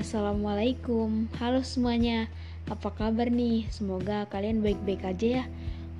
[0.00, 2.32] Assalamualaikum, halo semuanya.
[2.72, 3.68] Apa kabar nih?
[3.68, 5.44] Semoga kalian baik-baik aja ya.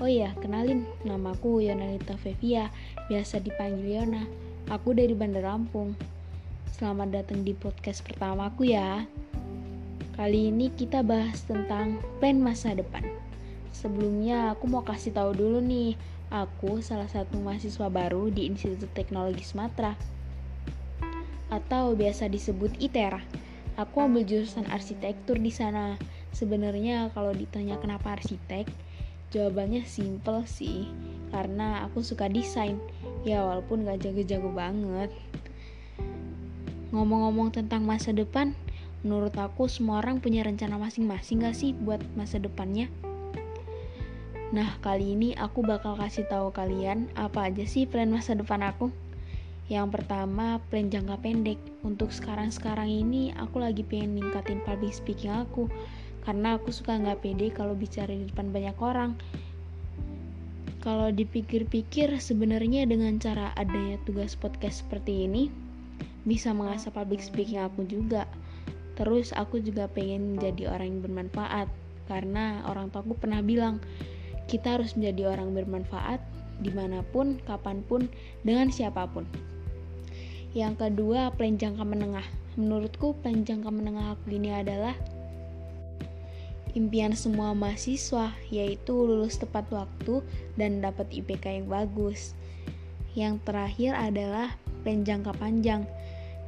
[0.01, 2.73] Oh iya, kenalin, namaku Yonalita Fevia,
[3.13, 4.25] biasa dipanggil Yona.
[4.73, 5.93] Aku dari Bandar Lampung.
[6.73, 9.05] Selamat datang di podcast pertamaku ya.
[10.17, 13.05] Kali ini kita bahas tentang plan masa depan.
[13.69, 15.93] Sebelumnya aku mau kasih tahu dulu nih,
[16.33, 19.93] aku salah satu mahasiswa baru di Institut Teknologi Sumatera
[21.53, 23.50] atau biasa disebut ITERA.
[23.79, 25.95] Aku ambil jurusan arsitektur di sana.
[26.35, 28.67] Sebenarnya kalau ditanya kenapa arsitek,
[29.31, 30.91] jawabannya simple sih.
[31.31, 32.79] Karena aku suka desain.
[33.23, 35.11] Ya walaupun gak jago-jago banget.
[36.91, 38.57] Ngomong-ngomong tentang masa depan,
[39.07, 42.91] menurut aku semua orang punya rencana masing-masing gak sih buat masa depannya?
[44.51, 48.91] Nah, kali ini aku bakal kasih tahu kalian apa aja sih plan masa depan aku.
[49.71, 51.63] Yang pertama, plan jangka pendek.
[51.87, 55.71] Untuk sekarang-sekarang ini, aku lagi pengen ningkatin public speaking aku.
[56.27, 59.15] Karena aku suka nggak pede kalau bicara di depan banyak orang.
[60.83, 65.47] Kalau dipikir-pikir, sebenarnya dengan cara adanya tugas podcast seperti ini,
[66.27, 68.27] bisa mengasah public speaking aku juga.
[68.99, 71.71] Terus aku juga pengen menjadi orang yang bermanfaat.
[72.11, 73.79] Karena orang tuaku pernah bilang,
[74.51, 76.19] kita harus menjadi orang bermanfaat
[76.59, 78.11] di mana pun, kapan pun,
[78.43, 79.23] dengan siapa pun.
[80.51, 82.27] Yang kedua, plan jangka menengah.
[82.59, 84.99] Menurutku, plan jangka menengah aku ini adalah
[86.75, 90.27] impian semua mahasiswa, yaitu lulus tepat waktu
[90.59, 92.35] dan dapat IPK yang bagus.
[93.15, 95.87] Yang terakhir adalah plan jangka panjang.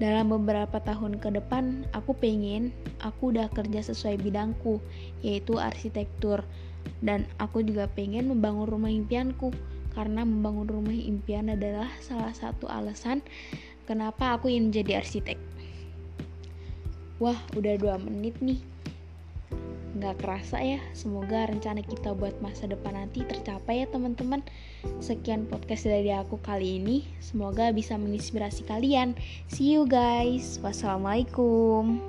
[0.03, 4.83] Dalam beberapa tahun ke depan, aku pengen aku udah kerja sesuai bidangku,
[5.23, 6.42] yaitu arsitektur.
[6.98, 9.55] Dan aku juga pengen membangun rumah impianku,
[9.95, 13.23] karena membangun rumah impian adalah salah satu alasan
[13.86, 15.38] kenapa aku ingin menjadi arsitek.
[17.22, 18.58] Wah, udah dua menit nih.
[19.92, 24.42] Nggak kerasa ya, semoga rencana kita buat masa depan nanti tercapai ya teman-teman.
[24.98, 29.14] Sekian podcast dari aku kali ini, semoga bisa menginspirasi kalian.
[29.46, 32.02] See you guys, wassalamualaikum.